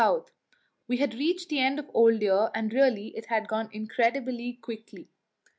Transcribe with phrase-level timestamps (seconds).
[0.87, 4.53] We had reached the end of the old year, and really it had gone incredibly
[4.53, 5.09] quickly.